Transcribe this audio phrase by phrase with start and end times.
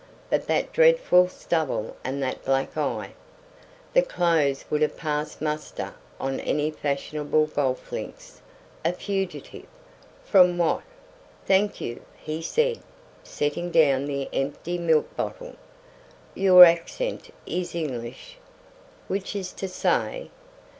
[0.31, 3.13] But that dreadful stubble and that black eye!
[3.93, 8.41] The clothes would have passed muster on any fashionable golf links.
[8.83, 9.67] A fugitive?
[10.25, 10.81] From what?
[11.45, 12.79] "Thank you," he said,
[13.23, 15.55] setting down the empty milk bottle.
[16.33, 18.39] "Your accent is English."
[19.07, 20.31] "Which is to say?"